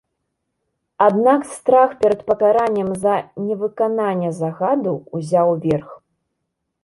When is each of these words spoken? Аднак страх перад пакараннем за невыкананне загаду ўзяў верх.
Аднак 1.07 1.41
страх 1.57 1.89
перад 2.01 2.21
пакараннем 2.31 2.89
за 3.05 3.17
невыкананне 3.49 4.29
загаду 4.41 4.93
ўзяў 5.19 5.49
верх. 5.69 5.89